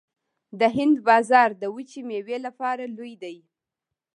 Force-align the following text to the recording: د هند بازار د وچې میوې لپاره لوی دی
د 0.59 0.61
هند 0.77 0.95
بازار 1.07 1.49
د 1.61 1.63
وچې 1.75 2.01
میوې 2.09 2.37
لپاره 2.45 2.83
لوی 2.95 3.13
دی 3.23 3.37